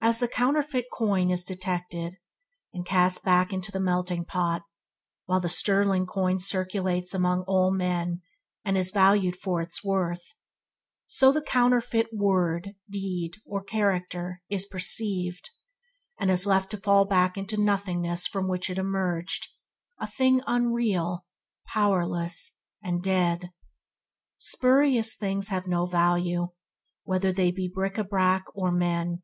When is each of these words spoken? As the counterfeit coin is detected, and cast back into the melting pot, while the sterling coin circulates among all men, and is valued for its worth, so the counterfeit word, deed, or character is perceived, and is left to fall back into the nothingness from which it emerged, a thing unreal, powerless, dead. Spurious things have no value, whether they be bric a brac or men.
As 0.00 0.18
the 0.18 0.26
counterfeit 0.26 0.86
coin 0.92 1.30
is 1.30 1.44
detected, 1.44 2.16
and 2.74 2.84
cast 2.84 3.24
back 3.24 3.52
into 3.52 3.70
the 3.70 3.78
melting 3.78 4.24
pot, 4.24 4.62
while 5.26 5.38
the 5.38 5.48
sterling 5.48 6.06
coin 6.06 6.40
circulates 6.40 7.14
among 7.14 7.42
all 7.46 7.70
men, 7.70 8.20
and 8.64 8.76
is 8.76 8.90
valued 8.90 9.36
for 9.36 9.62
its 9.62 9.84
worth, 9.84 10.34
so 11.06 11.30
the 11.30 11.40
counterfeit 11.40 12.08
word, 12.12 12.74
deed, 12.90 13.36
or 13.46 13.62
character 13.62 14.42
is 14.48 14.66
perceived, 14.66 15.50
and 16.18 16.32
is 16.32 16.46
left 16.48 16.72
to 16.72 16.76
fall 16.76 17.04
back 17.04 17.36
into 17.38 17.54
the 17.54 17.62
nothingness 17.62 18.26
from 18.26 18.48
which 18.48 18.70
it 18.70 18.76
emerged, 18.76 19.46
a 20.00 20.06
thing 20.08 20.42
unreal, 20.48 21.26
powerless, 21.68 22.58
dead. 23.02 23.52
Spurious 24.36 25.14
things 25.14 25.46
have 25.46 25.68
no 25.68 25.86
value, 25.86 26.48
whether 27.04 27.32
they 27.32 27.52
be 27.52 27.70
bric 27.72 27.96
a 27.98 28.02
brac 28.02 28.44
or 28.52 28.72
men. 28.72 29.22